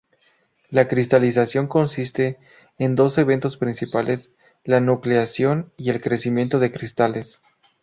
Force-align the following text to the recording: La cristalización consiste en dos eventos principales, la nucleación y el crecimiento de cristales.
La 0.71 0.87
cristalización 0.87 1.67
consiste 1.67 2.39
en 2.79 2.95
dos 2.95 3.19
eventos 3.19 3.57
principales, 3.57 4.33
la 4.63 4.79
nucleación 4.79 5.71
y 5.77 5.91
el 5.91 6.01
crecimiento 6.01 6.57
de 6.57 6.71
cristales. 6.71 7.39